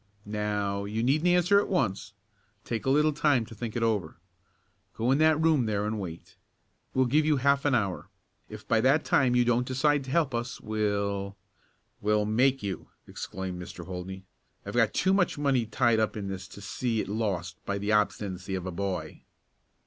[0.25, 2.13] Now, you needn't answer at once.
[2.63, 4.19] Take a little time to think it over.
[4.95, 6.37] Go in that room there and wait.
[6.95, 8.09] We'll give you half an hour.
[8.49, 11.37] If by that time you don't decide to help us we'll"
[12.01, 13.85] "We'll make you!" exclaimed Mr.
[13.85, 14.23] Holdney.
[14.65, 17.91] "I've got too much money tied up in this to see it lost by the
[17.91, 19.21] obstinacy of a boy."